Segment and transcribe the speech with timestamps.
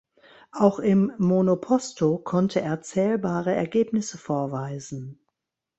[0.51, 5.19] Auch im Monoposto konnte er zählbare Ergebnisse vorweisen.